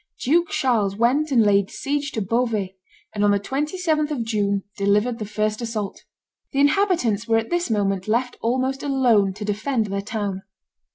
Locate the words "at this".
7.37-7.69